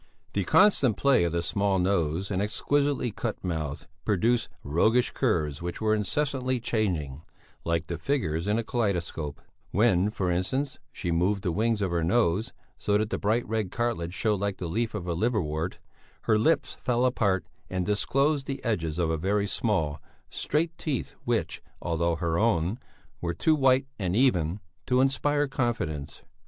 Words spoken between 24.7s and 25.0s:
to